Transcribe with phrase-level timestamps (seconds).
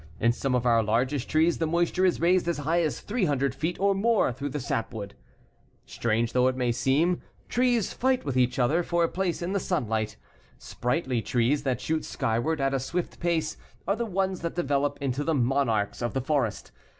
[0.19, 3.79] In some of our largest trees the moisture is raised as high as 300 feet
[3.79, 5.13] or more through the sapwood.
[5.85, 9.59] Strange though it may seem, trees fight with each other for a place in the
[9.59, 10.17] sunlight.
[10.57, 15.23] Sprightly trees that shoot skyward at a swift pace are the ones that develop into
[15.23, 16.71] the monarchs of the forest.